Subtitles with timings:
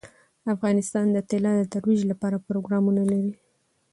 [0.53, 3.33] افغانستان د طلا د ترویج لپاره پروګرامونه لري.